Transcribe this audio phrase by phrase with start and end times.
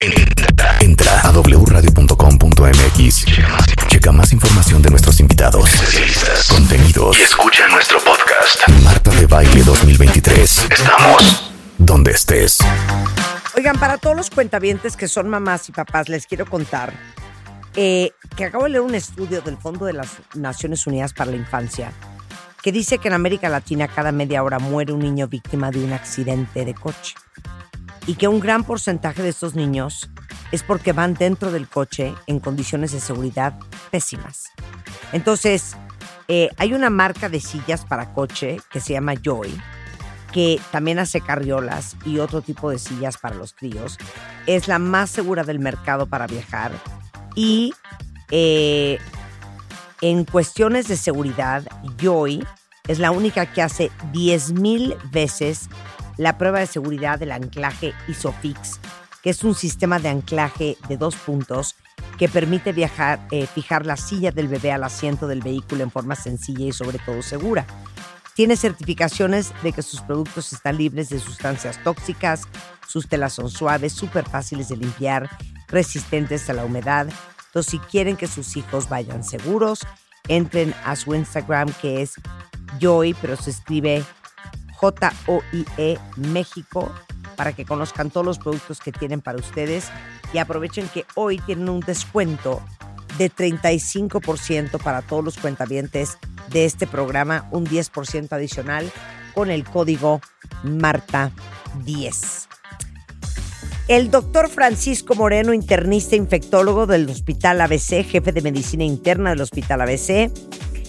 [0.00, 3.24] Entra, entra a wradio.com.mx.
[3.88, 5.68] Checa más información de nuestros invitados,
[6.48, 8.68] contenidos y escucha nuestro podcast.
[8.84, 10.68] Marta de Baile 2023.
[10.70, 12.58] Estamos donde estés.
[13.56, 16.92] Oigan, para todos los cuentavientes que son mamás y papás, les quiero contar
[17.74, 21.38] eh, que acabo de leer un estudio del Fondo de las Naciones Unidas para la
[21.38, 21.92] Infancia
[22.62, 25.92] que dice que en América Latina cada media hora muere un niño víctima de un
[25.92, 27.14] accidente de coche
[28.08, 30.10] y que un gran porcentaje de estos niños
[30.50, 33.58] es porque van dentro del coche en condiciones de seguridad
[33.90, 34.46] pésimas.
[35.12, 35.76] Entonces,
[36.26, 39.54] eh, hay una marca de sillas para coche que se llama Joy,
[40.32, 43.98] que también hace carriolas y otro tipo de sillas para los críos.
[44.46, 46.72] Es la más segura del mercado para viajar
[47.34, 47.74] y
[48.30, 48.98] eh,
[50.00, 51.62] en cuestiones de seguridad,
[52.00, 52.42] Joy
[52.86, 55.68] es la única que hace 10.000 veces
[56.18, 58.80] la prueba de seguridad del anclaje ISOFIX,
[59.22, 61.76] que es un sistema de anclaje de dos puntos
[62.18, 66.16] que permite viajar, eh, fijar la silla del bebé al asiento del vehículo en forma
[66.16, 67.66] sencilla y sobre todo segura.
[68.34, 72.42] Tiene certificaciones de que sus productos están libres de sustancias tóxicas,
[72.86, 75.28] sus telas son suaves, súper fáciles de limpiar,
[75.68, 77.08] resistentes a la humedad.
[77.46, 79.80] Entonces, si quieren que sus hijos vayan seguros,
[80.28, 82.14] entren a su Instagram que es
[82.80, 84.04] Joy, pero se escribe
[84.78, 86.92] J-O-I-E México
[87.36, 89.90] para que conozcan todos los productos que tienen para ustedes
[90.32, 92.62] y aprovechen que hoy tienen un descuento
[93.16, 96.18] de 35% para todos los cuentavientes
[96.50, 98.90] de este programa, un 10% adicional
[99.34, 100.20] con el código
[100.64, 102.46] Marta10.
[103.88, 109.80] El doctor Francisco Moreno, internista infectólogo del Hospital ABC, jefe de medicina interna del Hospital
[109.80, 110.30] ABC,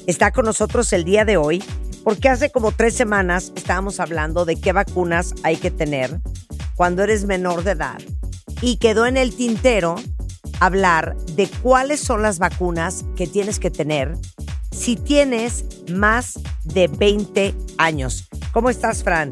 [0.05, 1.63] está con nosotros el día de hoy
[2.03, 6.19] porque hace como tres semanas estábamos hablando de qué vacunas hay que tener
[6.75, 7.99] cuando eres menor de edad
[8.61, 9.95] y quedó en el tintero
[10.59, 14.13] hablar de cuáles son las vacunas que tienes que tener
[14.71, 18.29] si tienes más de 20 años.
[18.53, 19.31] ¿Cómo estás, Fran?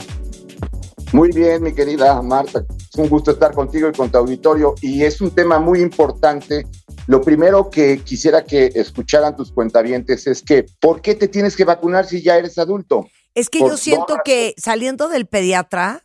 [1.14, 2.66] Muy bien, mi querida Marta.
[2.70, 6.68] Es un gusto estar contigo y con tu auditorio y es un tema muy importante
[7.08, 11.64] lo primero que quisiera que escucharan tus cuentavientes es que, ¿por qué te tienes que
[11.64, 13.08] vacunar si ya eres adulto?
[13.34, 16.04] Es que yo siento que saliendo del pediatra,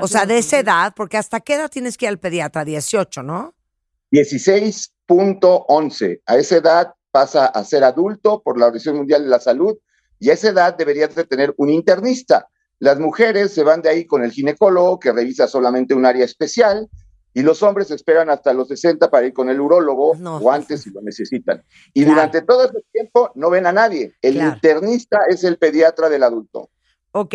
[0.00, 3.22] o sea, de esa edad, porque hasta qué edad tienes que ir al pediatra, 18,
[3.22, 3.54] ¿no?
[4.12, 6.22] 16.11.
[6.24, 9.76] A esa edad pasa a ser adulto por la Organización Mundial de la Salud
[10.18, 12.48] y a esa edad deberías de tener un internista.
[12.78, 16.88] Las mujeres se van de ahí con el ginecólogo que revisa solamente un área especial
[17.34, 20.90] y los hombres esperan hasta los 60 para ir con el urólogo o antes si
[20.90, 21.62] lo necesitan.
[21.92, 24.14] Y durante todo ese tiempo no ven a nadie.
[24.22, 26.70] El internista es el pediatra del adulto.
[27.10, 27.34] Ok,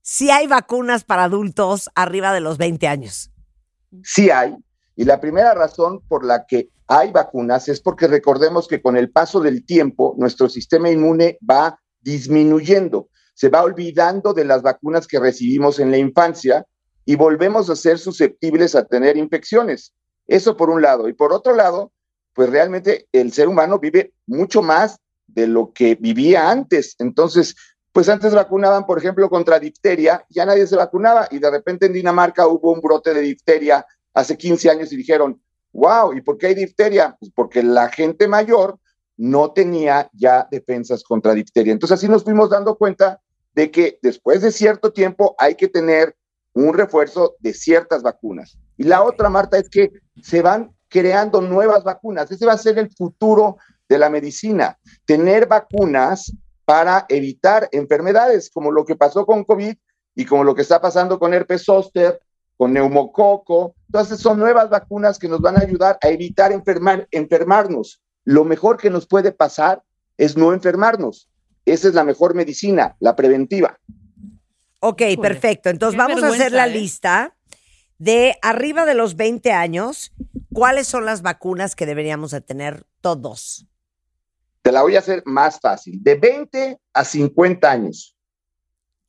[0.00, 3.30] sí hay vacunas para adultos arriba de los 20 años.
[4.02, 4.56] Sí hay.
[4.96, 9.10] Y la primera razón por la que hay vacunas es porque recordemos que con el
[9.10, 15.18] paso del tiempo nuestro sistema inmune va disminuyendo, se va olvidando de las vacunas que
[15.18, 16.66] recibimos en la infancia
[17.04, 19.92] y volvemos a ser susceptibles a tener infecciones.
[20.26, 21.08] Eso por un lado.
[21.08, 21.92] Y por otro lado,
[22.32, 26.96] pues realmente el ser humano vive mucho más de lo que vivía antes.
[26.98, 27.54] Entonces,
[27.92, 31.92] pues antes vacunaban, por ejemplo, contra difteria, ya nadie se vacunaba y de repente en
[31.92, 35.40] Dinamarca hubo un brote de difteria hace 15 años y dijeron,
[35.72, 37.16] wow, ¿y por qué hay difteria?
[37.18, 38.78] Pues porque la gente mayor
[39.16, 41.72] no tenía ya defensas contra difteria.
[41.72, 43.20] Entonces así nos fuimos dando cuenta
[43.54, 46.16] de que después de cierto tiempo hay que tener
[46.54, 48.58] un refuerzo de ciertas vacunas.
[48.76, 49.92] Y la otra, Marta, es que
[50.22, 52.30] se van creando nuevas vacunas.
[52.30, 53.58] Ese va a ser el futuro
[53.88, 54.78] de la medicina.
[55.04, 56.32] Tener vacunas
[56.64, 59.74] para evitar enfermedades como lo que pasó con COVID
[60.14, 62.20] y como lo que está pasando con herpes zóster,
[62.56, 63.74] con neumococo.
[63.88, 68.00] Entonces son nuevas vacunas que nos van a ayudar a evitar enfermar, enfermarnos.
[68.24, 69.82] Lo mejor que nos puede pasar
[70.16, 71.28] es no enfermarnos.
[71.66, 73.78] Esa es la mejor medicina, la preventiva.
[74.86, 75.70] Ok, perfecto.
[75.70, 76.72] Entonces vamos a hacer la ¿eh?
[76.72, 77.34] lista
[77.96, 80.12] de arriba de los 20 años,
[80.52, 83.66] ¿cuáles son las vacunas que deberíamos de tener todos?
[84.60, 86.02] Te la voy a hacer más fácil.
[86.02, 88.14] De 20 a 50 años,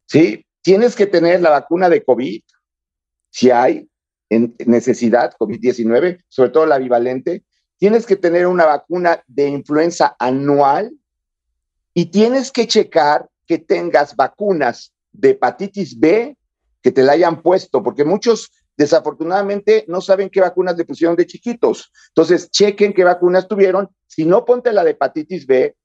[0.06, 0.46] ¿sí?
[0.62, 2.42] Tienes que tener la vacuna de COVID,
[3.30, 3.90] si hay,
[4.30, 7.44] en necesidad, COVID-19, sobre todo la bivalente,
[7.78, 10.94] tienes que tener una vacuna de influenza anual
[11.94, 16.38] y tienes que checar que tengas vacunas de hepatitis B
[16.82, 21.26] que te la hayan puesto, porque muchos desafortunadamente no saben qué vacunas le pusieron de
[21.26, 21.92] chiquitos.
[22.10, 23.90] Entonces, chequen qué vacunas tuvieron.
[24.08, 25.76] Si no, ponte la de hepatitis B,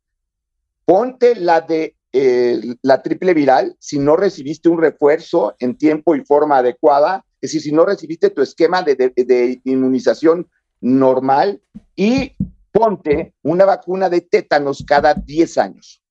[0.84, 6.24] ponte la de eh, la triple viral, si no recibiste un refuerzo en tiempo y
[6.24, 10.50] forma adecuada, es decir, si no recibiste tu esquema de, de inmunización
[10.80, 11.62] normal,
[11.94, 12.34] y
[12.72, 16.02] ponte una vacuna de tétanos cada 10 años.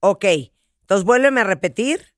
[0.00, 0.24] Ok,
[0.94, 2.14] entonces vuélveme a repetir.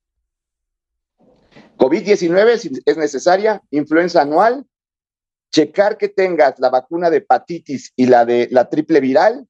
[1.79, 4.67] COVID-19 si es necesaria, influenza anual,
[5.51, 9.49] checar que tengas la vacuna de hepatitis y la de la triple viral,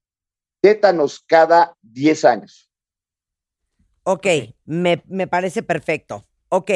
[0.61, 2.71] tétanos cada 10 años.
[4.05, 4.27] Ok,
[4.65, 6.25] me, me parece perfecto.
[6.49, 6.71] Ok.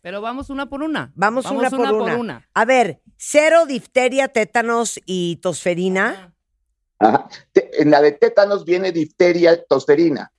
[0.00, 1.12] Pero vamos una por una.
[1.14, 2.48] Vamos, una, por, una.
[2.54, 6.34] A ver, cero difteria, tétanos y tosferina.
[6.98, 7.28] Ajá.
[7.54, 10.32] En la de tétanos viene difteria, tosferina.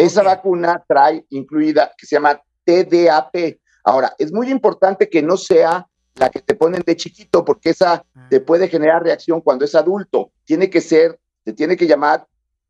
[0.00, 3.58] Esa vacuna trae incluida que se llama TDAP.
[3.84, 8.04] Ahora, es muy importante que no sea la que te ponen de chiquito, porque esa
[8.14, 8.26] ah.
[8.28, 10.32] te puede generar reacción cuando es adulto.
[10.44, 12.26] Tiene que ser, te tiene que llamar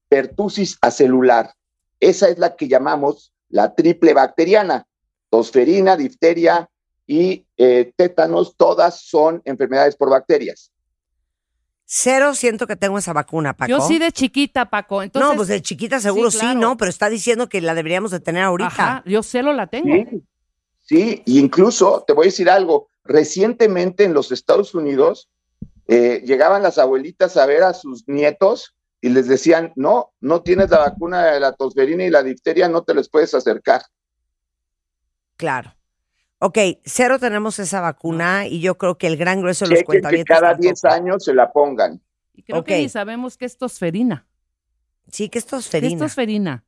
[0.09, 1.55] pertusis acelular.
[1.99, 4.87] Esa es la que llamamos la triple bacteriana
[5.31, 6.69] tosferina, difteria
[7.07, 10.73] y eh, tétanos, todas son enfermedades por bacterias.
[11.93, 13.69] Cero siento que tengo esa vacuna, Paco.
[13.69, 15.03] Yo sí de chiquita, Paco.
[15.03, 16.77] Entonces, no, pues de chiquita seguro sí, ¿no?
[16.77, 18.69] Pero está diciendo que la deberíamos de tener ahorita.
[18.69, 19.89] Ajá, yo cero la tengo.
[19.89, 20.23] Sí,
[20.87, 22.91] sí, y incluso te voy a decir algo.
[23.03, 25.29] Recientemente en los Estados Unidos
[25.89, 30.71] eh, llegaban las abuelitas a ver a sus nietos y les decían, no, no tienes
[30.71, 33.83] la vacuna de la tosferina y la difteria, no te les puedes acercar.
[35.37, 35.75] Claro.
[36.43, 36.57] Ok,
[36.87, 40.35] cero tenemos esa vacuna y yo creo que el gran grueso de los cuentavientes.
[40.35, 42.01] que cada 10 años se la pongan.
[42.35, 44.27] Y creo que ni sabemos qué es tosferina.
[45.13, 45.91] Sí, ¿qué es tosferina?
[45.91, 46.65] ¿Qué es tosferina?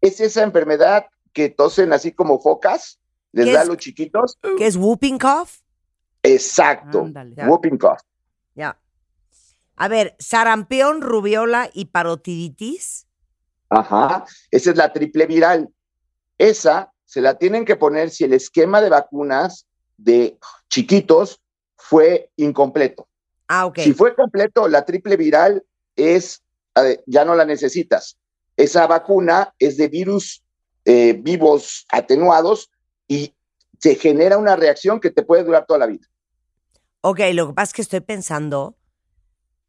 [0.00, 2.98] Es esa enfermedad que tosen así como focas,
[3.30, 4.38] les da a los chiquitos.
[4.58, 5.50] ¿Qué es whooping cough?
[6.24, 7.08] Exacto,
[7.46, 8.00] whooping cough.
[8.56, 8.76] Ya.
[9.76, 13.06] A ver, sarampión, rubiola y parotiditis.
[13.68, 15.72] Ajá, esa es la triple viral.
[16.38, 19.66] Esa se la tienen que poner si el esquema de vacunas
[19.98, 20.38] de
[20.70, 21.42] chiquitos
[21.76, 23.06] fue incompleto.
[23.48, 23.80] Ah, ok.
[23.80, 25.62] Si fue completo, la triple viral
[25.94, 26.42] es,
[27.04, 28.16] ya no la necesitas.
[28.56, 30.42] Esa vacuna es de virus
[30.86, 32.70] eh, vivos atenuados
[33.06, 33.34] y
[33.78, 36.06] se genera una reacción que te puede durar toda la vida.
[37.02, 38.78] Ok, lo que pasa es que estoy pensando,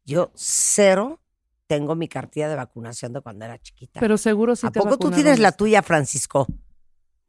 [0.06, 1.20] yo cero
[1.66, 4.00] tengo mi cartilla de vacunación de cuando era chiquita.
[4.00, 6.46] Pero seguro sí ¿A poco tú tienes la tuya, Francisco?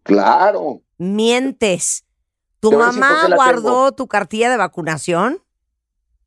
[0.06, 0.82] Claro.
[0.98, 2.06] Mientes.
[2.60, 5.42] ¿Tu mamá guardó tu cartilla de vacunación?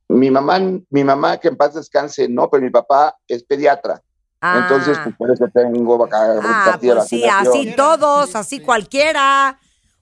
[0.08, 0.58] Mi mamá,
[0.90, 4.02] mi mamá, que en paz descanse, no, pero mi papá es pediatra.
[4.40, 9.58] Entonces, pues, por eso tengo ah, cartilla pues sí, así todos, así cualquiera.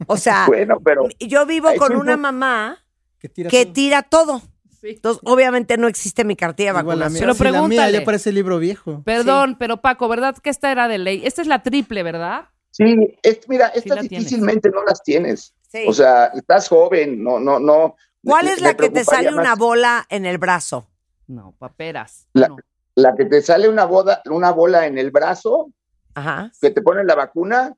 [0.06, 2.78] O sea, bueno, pero yo vivo con una mamá
[3.18, 4.42] que tira, todo.
[4.82, 7.20] Entonces, obviamente no existe mi cartilla de vacunación.
[7.20, 7.98] Pero pregúntale.
[7.98, 9.02] ya parece libro viejo.
[9.04, 11.22] Perdón, pero Paco, ¿verdad que esta era de ley?
[11.24, 12.46] Esta es la triple, ¿verdad?
[12.76, 13.16] Sí,
[13.48, 15.54] mira, estas difícilmente no las tienes.
[15.86, 17.96] O sea, estás joven, no, no, no.
[18.22, 20.86] ¿Cuál es la que te sale una bola en el brazo?
[21.26, 22.28] No, paperas.
[22.34, 22.54] La,
[22.94, 25.70] la que te sale una, boda, una bola en el brazo,
[26.14, 26.52] Ajá.
[26.60, 27.74] que te ponen la vacuna.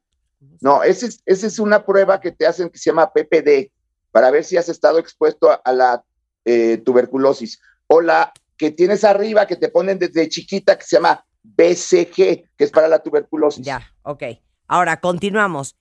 [0.61, 3.71] No, esa es, esa es una prueba que te hacen que se llama PPD,
[4.11, 6.03] para ver si has estado expuesto a, la
[6.45, 7.61] eh, tuberculosis.
[7.87, 12.17] O la que tienes arriba, que te ponen desde chiquita, que se llama BCG,
[12.57, 13.65] que es para la tuberculosis.
[13.65, 14.25] Ya, ok.
[14.69, 15.77] Ahora, continuamos.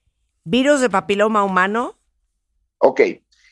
[0.46, 2.00] ¿Virus de papiloma humano?
[2.80, 3.02] Ok.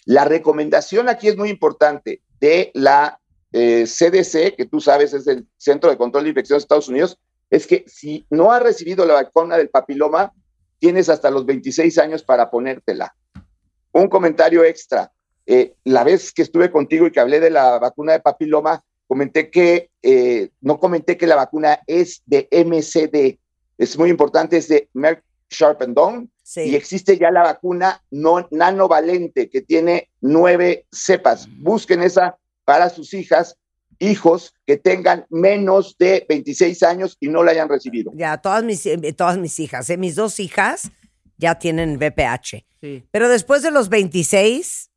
[0.06, 3.20] La recomendación aquí es muy importante de la
[3.52, 7.20] CDC, eh, que tú sabes es el Centro de Control de Infecciones de Estados Unidos,
[7.50, 10.34] es que si no has recibido la vacuna del papiloma,
[10.80, 13.16] tienes hasta los 26 años para ponértela.
[13.92, 15.12] Un comentario extra.
[15.46, 19.50] Eh, la vez que estuve contigo y que hablé de la vacuna de papiloma, comenté
[19.50, 23.40] que, eh, no comenté que la vacuna es de MCD,
[23.78, 29.50] es muy importante, es de Merck Sharp and Y existe ya la vacuna no nanovalente
[29.50, 31.48] que tiene nueve cepas.
[31.60, 33.58] Busquen esa para sus hijas,
[34.00, 38.12] hijos que tengan menos de 26 años y no la hayan recibido.
[38.16, 39.98] Ya, todas mis, eh, todas mis hijas, ¿eh?
[39.98, 40.92] mis dos hijas
[41.38, 42.66] ya tienen VPH.
[43.12, 44.92] Pero después de los 26.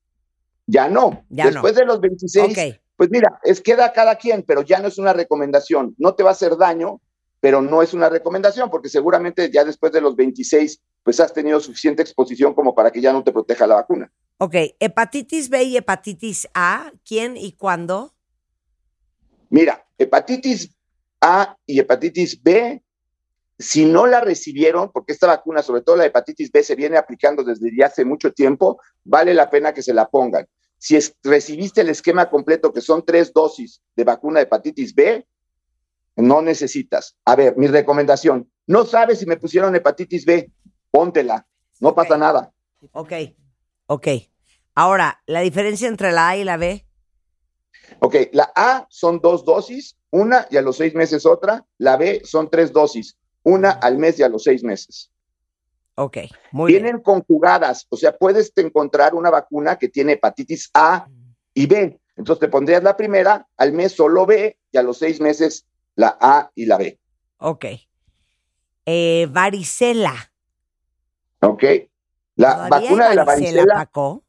[0.67, 1.25] Ya no.
[1.31, 2.81] después de los 26.
[2.97, 5.95] Pues mira, es queda cada quien, pero ya no es una recomendación.
[5.99, 7.01] No te va a hacer daño,
[7.41, 11.61] pero no es una recomendación porque seguramente ya después de los 26 pues has tenido
[11.61, 14.13] suficiente exposición como para que ya no te proteja la vacuna.
[14.39, 18.15] Ok, hepatitis B y hepatitis A, ¿quién y cuándo?
[19.51, 20.71] Mira, hepatitis
[21.21, 22.83] A y hepatitis B,
[23.59, 27.43] si no la recibieron, porque esta vacuna, sobre todo la hepatitis B, se viene aplicando
[27.43, 30.47] desde ya hace mucho tiempo, vale la pena que se la pongan.
[30.79, 35.27] Si es- recibiste el esquema completo, que son tres dosis de vacuna de hepatitis B,
[36.19, 37.17] no necesitas.
[37.25, 40.51] A ver, mi recomendación, no sabes si me pusieron hepatitis B,
[40.91, 41.47] póntela,
[41.81, 42.53] no pasa nada.
[42.93, 43.13] Ok,
[43.87, 44.09] ok.
[44.75, 46.85] Ahora, ¿la diferencia entre la A y la B?
[48.01, 52.23] Ok, la A son dos dosis, una y a los seis meses otra, la B
[52.25, 55.11] son tres dosis, una al mes y a los seis meses.
[55.95, 56.19] Ok,
[56.53, 56.83] muy bien.
[56.83, 61.09] Vienen conjugadas, o sea, puedes encontrar una vacuna que tiene hepatitis A
[61.55, 61.99] y B.
[62.17, 65.65] Entonces te pondrías la primera, al mes solo B y a los seis meses
[65.99, 66.99] la A y la B.
[67.39, 67.65] Ok.
[68.87, 70.15] Eh, varicela.
[71.41, 71.65] ¿Ok?
[72.37, 74.25] La ¿Todavía vacuna de la varicela, Paco?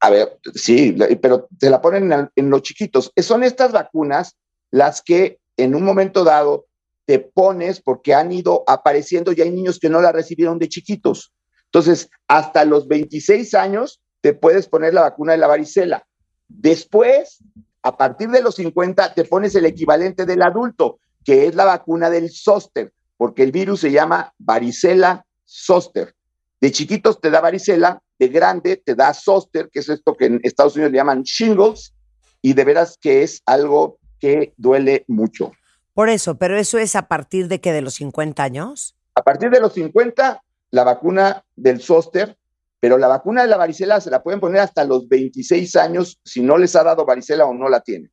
[0.00, 3.12] a ver, sí, pero te la ponen en, en los chiquitos.
[3.16, 4.36] Son estas vacunas
[4.70, 6.66] las que en un momento dado
[7.06, 11.32] te pones porque han ido apareciendo y hay niños que no la recibieron de chiquitos.
[11.66, 16.04] Entonces, hasta los 26 años te puedes poner la vacuna de la varicela.
[16.48, 17.38] Después,
[17.86, 22.10] a partir de los 50, te pones el equivalente del adulto, que es la vacuna
[22.10, 26.12] del zóster, porque el virus se llama varicela zóster.
[26.60, 30.40] De chiquitos te da varicela, de grande te da zóster, que es esto que en
[30.42, 31.94] Estados Unidos le llaman shingles,
[32.42, 35.52] y de veras que es algo que duele mucho.
[35.94, 38.96] Por eso, pero eso es a partir de que de los 50 años.
[39.14, 42.36] A partir de los 50, la vacuna del zóster,
[42.80, 46.42] pero la vacuna de la varicela se la pueden poner hasta los 26 años si
[46.42, 48.10] no les ha dado varicela o no la tienen.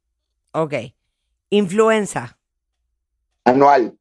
[0.52, 0.74] Ok.
[1.50, 2.38] Influenza.
[3.44, 3.98] Anual.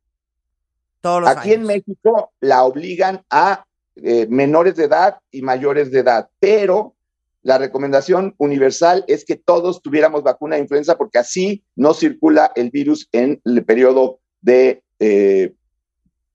[1.00, 1.64] Todos los Aquí en.
[1.64, 3.64] México la obligan a
[3.96, 6.94] eh, menores de edad y mayores de edad, pero
[7.42, 12.70] la recomendación universal es que todos tuviéramos vacuna de influenza porque así no circula el
[12.70, 15.52] virus en el periodo de eh,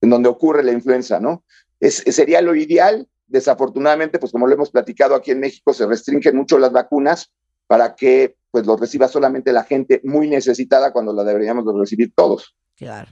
[0.02, 1.44] en donde ocurre la influenza, ¿no?
[1.80, 3.08] Es, sería lo ideal.
[3.28, 7.32] Desafortunadamente, pues como lo hemos platicado aquí en México, se restringen mucho las vacunas
[7.68, 12.14] para que pues lo reciba solamente la gente muy necesitada cuando la deberíamos de recibir
[12.16, 12.56] todos.
[12.76, 13.12] Claro.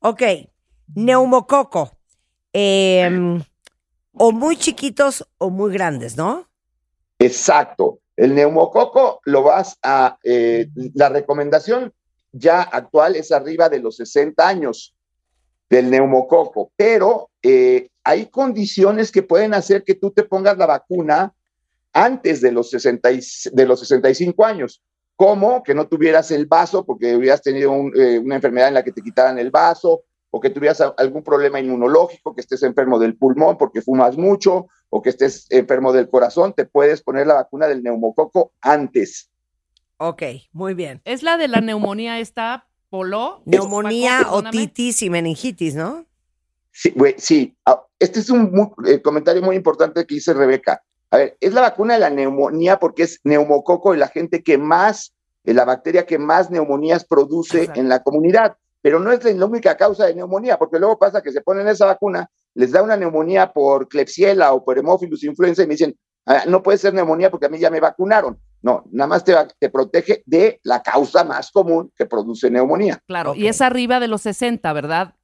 [0.00, 0.22] Ok.
[0.94, 1.92] Neumococo.
[2.52, 3.42] Em,
[4.12, 6.48] o muy chiquitos o muy grandes, ¿no?
[7.18, 8.00] Exacto.
[8.16, 11.92] El neumococo lo vas a, eh, la recomendación
[12.32, 14.94] ya actual es arriba de los 60 años
[15.70, 21.32] del neumococo, pero eh, hay condiciones que pueden hacer que tú te pongas la vacuna
[21.92, 23.20] antes de los, 60 y-
[23.52, 24.82] de los 65 años,
[25.16, 28.84] como que no tuvieras el vaso porque hubieras tenido un, eh, una enfermedad en la
[28.84, 33.16] que te quitaran el vaso, o que tuvieras algún problema inmunológico, que estés enfermo del
[33.16, 37.68] pulmón porque fumas mucho, o que estés enfermo del corazón, te puedes poner la vacuna
[37.68, 39.30] del neumococo antes.
[39.98, 41.00] Ok, muy bien.
[41.04, 43.42] Es la de la neumonía esta, Polo.
[43.44, 46.04] Neumonía, otitis y meningitis, ¿no?
[46.76, 47.56] Sí, güey, sí.
[47.64, 50.82] Ah, Este es un mu- eh, comentario muy importante que dice Rebeca.
[51.10, 55.14] A ver, es la vacuna de la neumonía porque es neumococo el agente que más,
[55.44, 57.80] eh, la bacteria que más neumonías produce Exacto.
[57.80, 58.56] en la comunidad.
[58.82, 61.86] Pero no es la única causa de neumonía, porque luego pasa que se ponen esa
[61.86, 66.42] vacuna, les da una neumonía por Klebsiella o por Hemophilus influenza y me dicen, "Ah,
[66.48, 68.38] no puede ser neumonía porque a mí ya me vacunaron.
[68.60, 73.00] No, nada más te, va- te protege de la causa más común que produce neumonía.
[73.06, 73.36] Claro, Ok.
[73.38, 75.14] y es arriba de los 60, ¿verdad?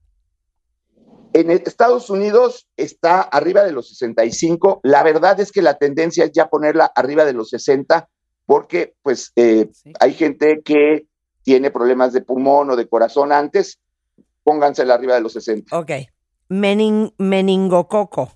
[1.32, 4.80] En Estados Unidos está arriba de los 65.
[4.82, 8.08] La verdad es que la tendencia es ya ponerla arriba de los 60
[8.46, 9.92] porque pues eh, Sí.
[10.00, 11.06] hay gente que
[11.42, 13.78] tiene problemas de pulmón o de corazón antes.
[14.42, 15.78] Póngansela arriba de los 60.
[15.78, 15.90] Ok.
[16.48, 18.32] Menin- meningococo.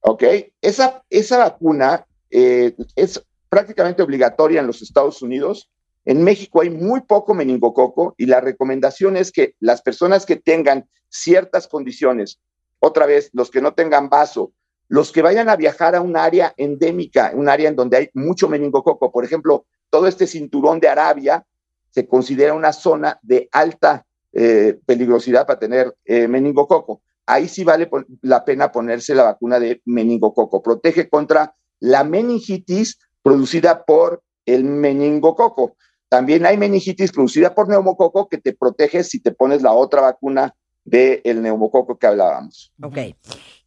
[0.00, 0.24] ¿Ok?
[0.60, 5.69] Esa, esa vacuna eh, es prácticamente obligatoria en los Estados Unidos.
[6.04, 10.88] En México hay muy poco meningococo y la recomendación es que las personas que tengan
[11.08, 12.40] ciertas condiciones,
[12.78, 14.52] otra vez, los que no tengan vaso,
[14.88, 18.48] los que vayan a viajar a un área endémica, un área en donde hay mucho
[18.48, 21.46] meningococo, por ejemplo, todo este cinturón de Arabia
[21.90, 27.02] se considera una zona de alta eh, peligrosidad para tener eh, meningococo.
[27.26, 27.88] Ahí sí vale
[28.22, 30.62] la pena ponerse la vacuna de meningococo.
[30.62, 35.76] Protege contra la meningitis producida por el meningococo.
[36.10, 40.54] También hay meningitis producida por neumococo que te protege si te pones la otra vacuna
[40.84, 42.72] del neumococo que hablábamos.
[42.82, 42.98] Ok.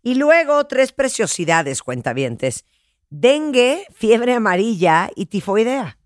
[0.02, 2.66] Y luego tres preciosidades, cuentavientes.
[3.10, 5.98] Dengue, fiebre amarilla y tifoidea.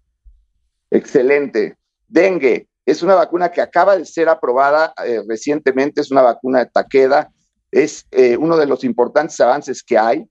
[0.92, 1.76] Excelente.
[2.08, 6.68] Dengue es una vacuna que acaba de ser aprobada eh, recientemente, es una vacuna de
[6.68, 7.32] taqueda,
[7.72, 10.30] es eh, uno de los importantes avances que hay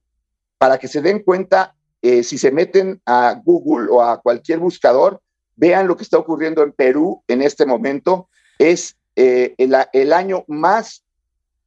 [0.57, 5.21] para que se den cuenta eh, si se meten a Google o a cualquier buscador,
[5.57, 8.29] vean lo que está ocurriendo en Perú en este momento.
[8.59, 11.03] Es eh, el, el año más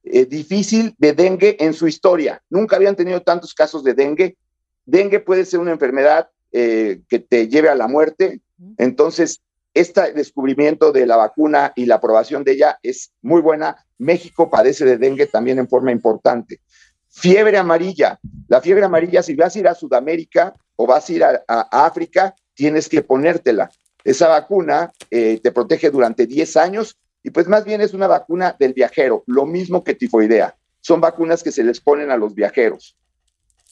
[0.04, 2.42] eh, difícil de dengue en su historia.
[2.50, 4.38] Nunca habían tenido tantos casos de dengue.
[4.86, 8.42] Dengue puede ser una enfermedad eh, que te lleve a la muerte.
[8.78, 9.42] Entonces,
[9.74, 13.86] este descubrimiento de la vacuna y la aprobación de ella es muy buena.
[13.98, 16.62] México padece de dengue también en forma importante.
[17.10, 18.20] Fiebre amarilla.
[18.48, 21.86] La fiebre amarilla, si vas a ir a Sudamérica o vas a ir a, a
[21.86, 23.72] África, tienes que ponértela.
[24.04, 28.54] Esa vacuna eh, te protege durante 10 años y pues más bien es una vacuna
[28.60, 30.58] del viajero, lo mismo que tifoidea.
[30.82, 32.98] Son vacunas que se les ponen a los viajeros.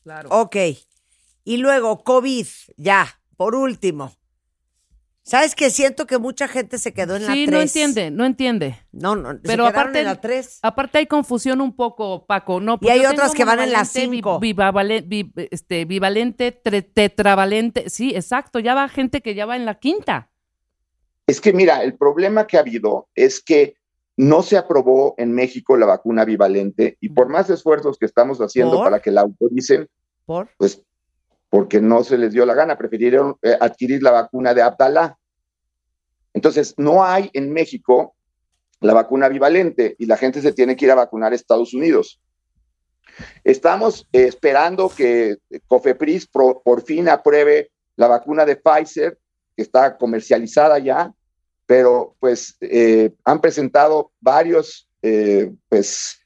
[0.03, 0.29] Claro.
[0.31, 0.55] Ok.
[1.43, 4.16] Y luego, COVID, ya, por último.
[5.27, 5.69] ¿Sabes qué?
[5.69, 7.37] Siento que mucha gente se quedó en la 3.
[7.45, 8.77] Sí, no entiende, no entiende.
[8.93, 10.59] No, no, se Pero quedaron aparte, en la 3.
[10.61, 12.61] aparte hay confusión un poco, Paco.
[12.61, 14.39] No, Y hay otras que van en la monovalente, bi- cinco.
[14.39, 17.89] bivavalen- bi- este, bivalente, tre- tetravalente.
[17.89, 18.59] Sí, exacto.
[18.59, 20.29] Ya va gente que ya va en la quinta.
[21.27, 23.75] Es que mira, el problema que ha habido es que
[24.15, 28.77] no se aprobó en México la vacuna bivalente y por más esfuerzos que estamos haciendo
[28.77, 28.85] ¿Por?
[28.85, 29.89] para que la autoricen,
[30.25, 30.47] ¿Por?
[30.57, 30.81] pues
[31.49, 35.17] porque no se les dio la gana, prefirieron eh, adquirir la vacuna de Abdalá.
[36.33, 38.15] Entonces, no hay en México
[38.79, 42.21] la vacuna bivalente y la gente se tiene que ir a vacunar a Estados Unidos.
[43.43, 45.37] Estamos esperando que
[45.67, 49.17] Cofepris por fin apruebe la vacuna de Pfizer,
[49.55, 51.11] que está comercializada ya,
[51.65, 56.19] pero pues eh, han presentado varios eh, pues,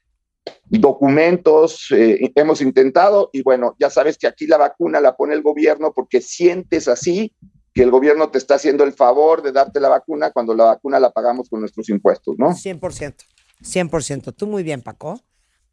[0.66, 5.42] documentos, eh, hemos intentado y bueno, ya sabes que aquí la vacuna la pone el
[5.42, 7.34] gobierno porque sientes así
[7.74, 11.00] que el gobierno te está haciendo el favor de darte la vacuna cuando la vacuna
[11.00, 12.50] la pagamos con nuestros impuestos, ¿no?
[12.50, 13.14] 100%.
[13.62, 14.34] 100%.
[14.34, 15.20] Tú muy bien, Paco.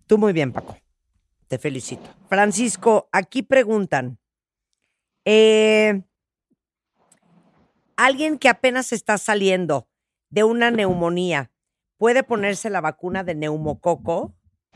[0.07, 0.77] Tú muy bien, Paco.
[1.47, 2.07] Te felicito.
[2.27, 4.19] Francisco, aquí preguntan.
[5.25, 6.03] eh,
[7.97, 9.89] Alguien que apenas está saliendo
[10.29, 11.51] de una neumonía,
[11.97, 14.34] ¿puede ponerse la vacuna de neumococo?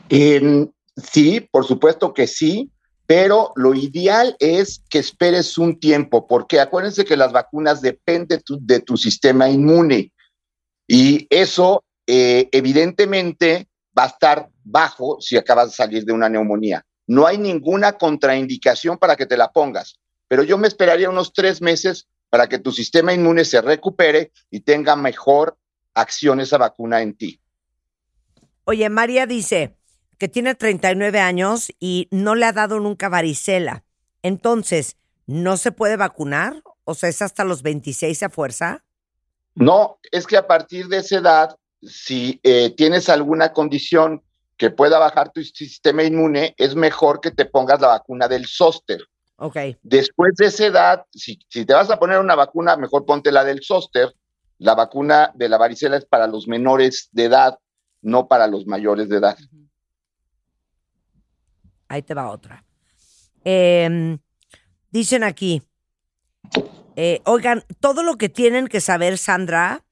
[0.08, 2.70] Sí, por supuesto que sí,
[3.06, 8.80] pero lo ideal es que esperes un tiempo, porque acuérdense que las vacunas dependen de
[8.80, 10.12] tu sistema inmune
[10.86, 16.84] y eso eh, evidentemente va a estar bajo si acabas de salir de una neumonía.
[17.06, 21.60] No hay ninguna contraindicación para que te la pongas, pero yo me esperaría unos tres
[21.60, 25.58] meses para que tu sistema inmune se recupere y tenga mejor
[25.92, 27.40] acción esa vacuna en ti.
[28.64, 29.76] Oye, María dice
[30.24, 33.84] que tiene 39 años y no le ha dado nunca varicela.
[34.22, 36.62] Entonces, ¿no se puede vacunar?
[36.84, 38.86] O sea, ¿es hasta los 26 a fuerza?
[39.54, 44.22] No, es que a partir de esa edad, si eh, tienes alguna condición
[44.56, 49.02] que pueda bajar tu sistema inmune, es mejor que te pongas la vacuna del zóster.
[49.36, 49.58] Ok.
[49.82, 53.44] Después de esa edad, si, si te vas a poner una vacuna, mejor ponte la
[53.44, 54.14] del zóster.
[54.56, 57.58] La vacuna de la varicela es para los menores de edad,
[58.00, 59.36] no para los mayores de edad.
[61.88, 62.64] Ahí te va otra.
[63.44, 64.18] Eh,
[64.90, 65.62] dicen aquí,
[66.96, 69.84] eh, oigan, todo lo que tienen que saber, Sandra,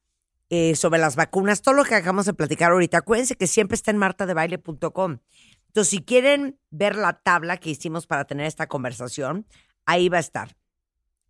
[0.50, 3.90] eh, sobre las vacunas, todo lo que acabamos de platicar ahorita, acuérdense que siempre está
[3.90, 5.18] en martadebaile.com.
[5.68, 9.46] Entonces, si quieren ver la tabla que hicimos para tener esta conversación,
[9.86, 10.54] ahí va a estar.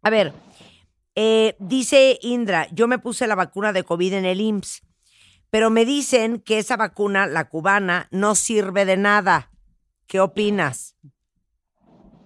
[0.02, 0.32] A ver,
[1.14, 4.82] eh, dice Indra, yo me puse la vacuna de COVID en el IMSS,
[5.50, 9.51] pero me dicen que esa vacuna, la cubana, no sirve de nada.
[10.06, 10.96] ¿Qué opinas?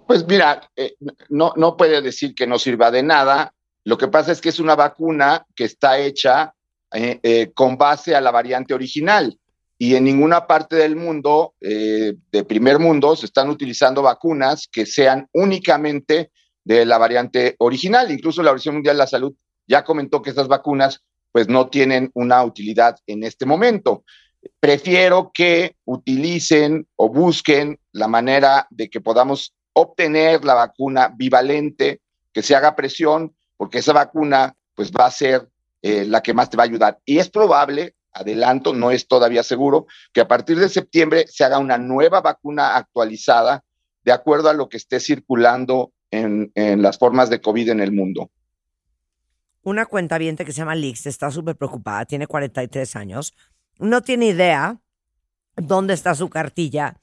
[0.06, 0.94] Pues mira, eh,
[1.28, 3.52] no, no puede decir que no sirva de nada.
[3.84, 6.54] Lo que pasa es que es una vacuna que está hecha
[6.92, 9.38] eh, eh, con base a la variante original.
[9.78, 15.28] Y en ninguna parte del mundo, de primer mundo, se están utilizando vacunas que sean
[15.34, 16.30] únicamente
[16.64, 18.10] de la variante original.
[18.10, 19.34] Incluso la Organización Mundial de la Salud
[19.66, 24.02] ya comentó que estas vacunas pues no tienen una utilidad en este momento.
[24.60, 32.00] Prefiero que utilicen o busquen la manera de que podamos obtener la vacuna bivalente,
[32.32, 35.48] que se haga presión, porque esa vacuna pues va a ser
[35.82, 36.98] eh, la que más te va a ayudar.
[37.04, 41.58] Y es probable, adelanto, no es todavía seguro, que a partir de septiembre se haga
[41.58, 43.62] una nueva vacuna actualizada
[44.02, 48.30] de acuerdo a lo que esté circulando en, las formas de COVID en el mundo.
[49.62, 53.34] Una cuenta que se llama Lix está súper preocupada, tiene 43 años,
[53.78, 54.80] no tiene idea
[55.56, 57.00] dónde está su cartilla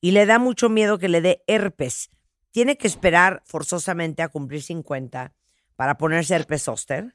[0.00, 2.10] y le da mucho miedo que le dé herpes.
[2.50, 5.32] ¿Tiene que esperar forzosamente a cumplir 50
[5.76, 7.14] para ponerse herpes zóster?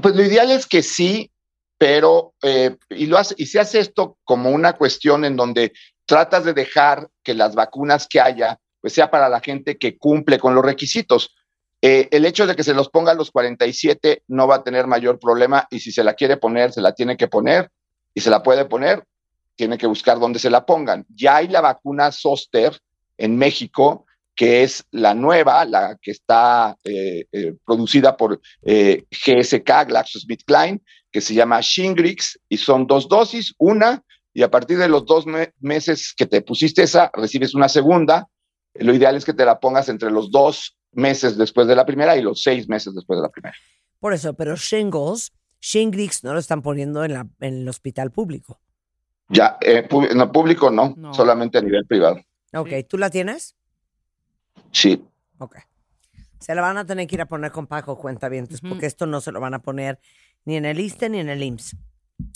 [0.00, 1.32] Pues lo ideal es que sí,
[1.76, 5.72] pero eh, y, lo hace, y se hace esto como una cuestión en donde
[6.06, 10.38] tratas de dejar que las vacunas que haya pues sea para la gente que cumple
[10.38, 11.34] con los requisitos.
[11.82, 14.86] Eh, el hecho de que se los ponga a los 47 no va a tener
[14.86, 17.70] mayor problema y si se la quiere poner, se la tiene que poner
[18.18, 19.04] y se la puede poner,
[19.54, 21.06] tiene que buscar dónde se la pongan.
[21.14, 22.76] Ya hay la vacuna Soster
[23.16, 30.82] en México, que es la nueva, la que está eh, eh, producida por GSK, GlaxoSmithKline,
[31.12, 34.02] que se llama Shingrix y son dos dosis, una
[34.34, 35.26] y a partir de los dos
[35.60, 38.26] meses que te pusiste esa, recibes una segunda.
[38.74, 42.16] Lo ideal es que te la pongas entre los dos meses después de la primera
[42.16, 43.54] y los seis meses después de la primera.
[44.00, 48.60] Por eso, pero Shingles, Shingrix no lo están poniendo en, la, en el hospital público.
[49.28, 52.20] Ya, eh, en público no, solamente a nivel privado.
[52.54, 53.56] Ok, ¿tú la tienes?
[54.72, 55.04] Sí.
[55.38, 55.56] Ok.
[56.38, 59.06] Se la van a tener que ir a poner con Paco cuenta bien, porque esto
[59.06, 59.98] no se lo van a poner
[60.44, 61.76] ni en el ISTE ni en el IMSS.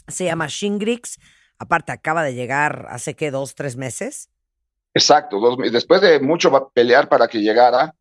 [0.08, 1.18] Se llama Shingrix.
[1.58, 4.28] Aparte, acaba de llegar hace que dos, tres meses.
[4.92, 7.94] Exacto, dos, después de mucho pelear para que llegara,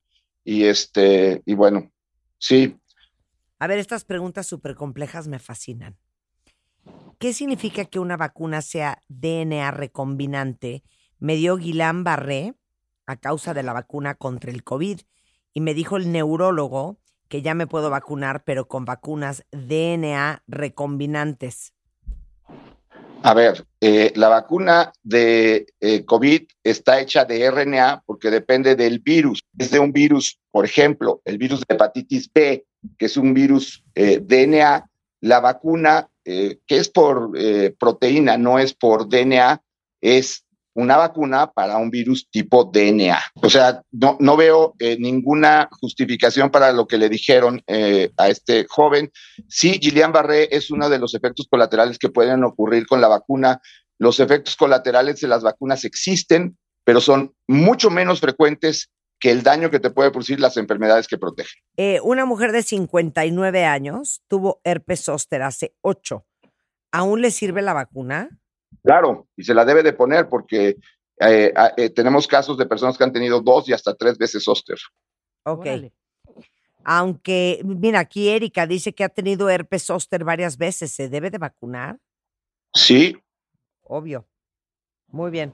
[0.43, 1.89] y este, y bueno,
[2.37, 2.77] sí.
[3.61, 5.95] A ver, estas preguntas súper complejas me fascinan.
[7.19, 10.83] ¿Qué significa que una vacuna sea DNA recombinante?
[11.19, 12.55] Me dio Guillain Barré
[13.05, 15.01] a causa de la vacuna contra el COVID
[15.53, 16.97] y me dijo el neurólogo
[17.27, 21.75] que ya me puedo vacunar, pero con vacunas DNA recombinantes.
[23.23, 28.99] A ver, eh, la vacuna de eh, COVID está hecha de RNA porque depende del
[28.99, 29.41] virus.
[29.59, 32.65] Es de un virus, por ejemplo, el virus de hepatitis B,
[32.97, 34.89] que es un virus eh, DNA.
[35.21, 37.31] La vacuna, que es por
[37.77, 39.61] proteína, no es por DNA,
[40.01, 43.19] es una vacuna para un virus tipo DNA.
[43.35, 48.29] O sea, no, no veo eh, ninguna justificación para lo que le dijeron eh, a
[48.29, 49.11] este joven.
[49.47, 53.61] Sí, Gillian Barré es uno de los efectos colaterales que pueden ocurrir con la vacuna.
[53.97, 59.69] Los efectos colaterales de las vacunas existen, pero son mucho menos frecuentes que el daño
[59.69, 61.53] que te puede producir las enfermedades que protegen.
[61.77, 66.25] Eh, una mujer de 59 años tuvo herpes zóster hace 8.
[66.91, 68.40] ¿Aún le sirve la vacuna?
[68.83, 70.77] Claro, y se la debe de poner porque
[71.19, 74.77] eh, eh, tenemos casos de personas que han tenido dos y hasta tres veces zóster.
[75.43, 75.67] Ok.
[76.83, 80.91] Aunque, mira, aquí Erika dice que ha tenido herpes zóster varias veces.
[80.91, 81.99] ¿Se debe de vacunar?
[82.73, 83.17] Sí.
[83.83, 84.27] Obvio.
[85.07, 85.53] Muy bien.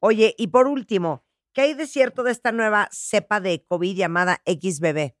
[0.00, 4.42] Oye, y por último, ¿qué hay de cierto de esta nueva cepa de COVID llamada
[4.44, 5.14] XBB?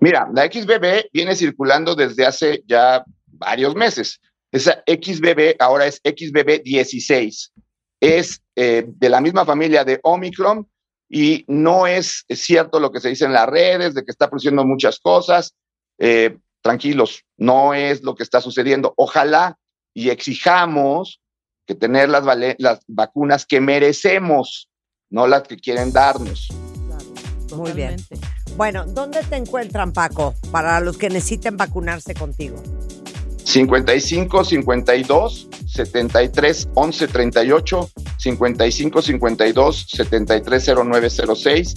[0.00, 4.20] Mira, la XBB viene circulando desde hace ya varios meses.
[4.52, 7.50] Esa XBB ahora es XBB16.
[8.00, 10.68] Es eh, de la misma familia de Omicron
[11.08, 14.64] y no es, cierto lo que se dice en las redes de que está produciendo
[14.64, 15.54] muchas cosas.
[15.98, 18.94] Eh, tranquilos, no es lo que está sucediendo.
[18.96, 19.56] Ojalá
[19.94, 21.20] y exijamos
[21.66, 22.24] que tener las,
[22.58, 24.68] las vacunas que merecemos,
[25.10, 26.48] no las que quieren darnos.
[27.54, 27.96] Muy bien.
[28.56, 32.62] Bueno, ¿dónde te encuentran, Paco, para los que necesiten vacunarse contigo?
[33.44, 41.74] 55 52 73 11 38 55 52 73 0906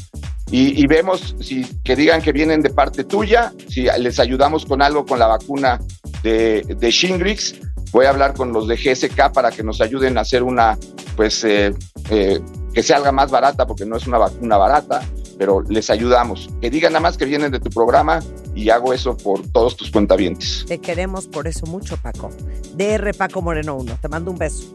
[0.52, 4.82] y, y vemos si que digan que vienen de parte tuya, si les ayudamos con
[4.82, 5.80] algo con la vacuna
[6.22, 7.56] de, de Shingrix,
[7.92, 10.78] voy a hablar con los de GSK para que nos ayuden a hacer una,
[11.16, 11.74] pues, eh,
[12.10, 12.40] eh,
[12.74, 15.02] que se haga más barata, porque no es una vacuna barata,
[15.38, 16.50] pero les ayudamos.
[16.62, 18.20] Que digan nada más que vienen de tu programa
[18.56, 20.66] y hago eso por todos tus cuentavientes.
[20.68, 22.30] Te queremos por eso mucho, Paco.
[22.76, 23.98] DR Paco Moreno 1.
[24.02, 24.74] Te mando un beso.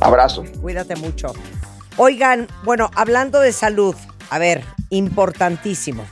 [0.00, 0.44] Abrazo.
[0.60, 1.32] Cuídate mucho.
[1.96, 3.94] Oigan, bueno, hablando de salud,
[4.30, 6.04] a ver, importantísimo.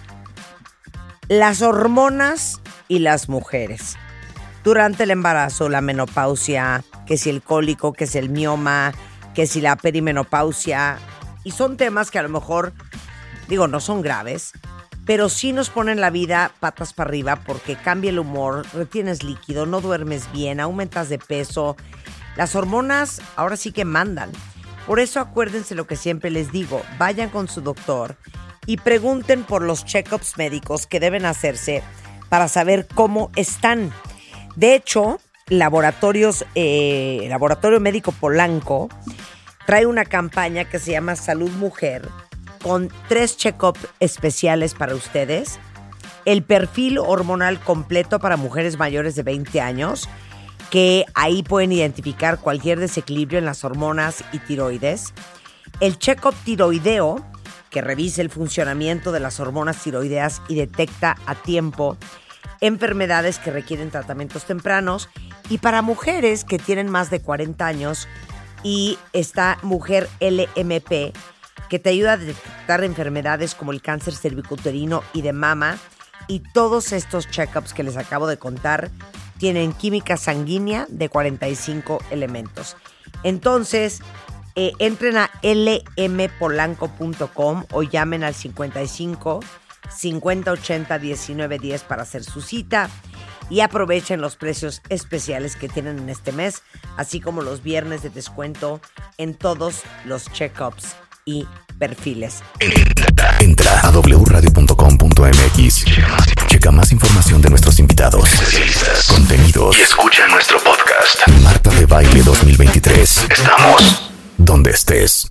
[1.28, 3.96] Las hormonas y las mujeres.
[4.64, 8.92] Durante el embarazo, la menopausia, que si el cólico, que si el mioma,
[9.34, 10.98] que si la perimenopausia.
[11.42, 12.72] Y son temas que a lo mejor
[13.48, 14.52] digo, no son graves,
[15.04, 19.66] pero sí nos ponen la vida patas para arriba porque cambia el humor, retienes líquido,
[19.66, 21.76] no duermes bien, aumentas de peso.
[22.36, 24.30] Las hormonas ahora sí que mandan.
[24.86, 28.16] Por eso acuérdense lo que siempre les digo, vayan con su doctor
[28.66, 31.82] y pregunten por los check-ups médicos que deben hacerse
[32.28, 33.92] para saber cómo están.
[34.56, 38.88] De hecho, laboratorios, eh, Laboratorio Médico Polanco
[39.66, 42.08] trae una campaña que se llama Salud Mujer
[42.62, 45.58] con tres check-up especiales para ustedes.
[46.24, 50.08] El perfil hormonal completo para mujeres mayores de 20 años,
[50.70, 55.12] que ahí pueden identificar cualquier desequilibrio en las hormonas y tiroides.
[55.80, 57.24] El check-up tiroideo,
[57.70, 61.96] que revisa el funcionamiento de las hormonas tiroideas y detecta a tiempo
[62.60, 65.08] enfermedades que requieren tratamientos tempranos.
[65.50, 68.08] Y para mujeres que tienen más de 40 años
[68.62, 71.12] y esta mujer LMP,
[71.72, 75.78] que te ayuda a detectar enfermedades como el cáncer cervicuterino y de mama.
[76.28, 78.90] Y todos estos checkups que les acabo de contar
[79.38, 82.76] tienen química sanguínea de 45 elementos.
[83.22, 84.00] Entonces,
[84.54, 89.40] eh, entren a lmpolanco.com o llamen al 55
[89.96, 92.90] 50 80 19 10 para hacer su cita
[93.48, 96.62] y aprovechen los precios especiales que tienen en este mes,
[96.98, 98.82] así como los viernes de descuento
[99.16, 101.46] en todos los checkups y
[101.78, 102.42] perfiles.
[103.40, 105.84] Entra a wradio.com.mx.
[106.46, 108.28] Checa más información de nuestros invitados,
[109.08, 111.26] contenidos Y escucha nuestro podcast.
[111.42, 113.26] Marta de Baile 2023.
[113.30, 115.28] Estamos Donde estés.